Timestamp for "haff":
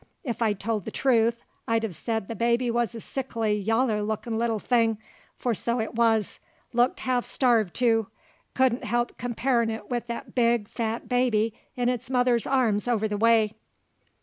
7.01-7.23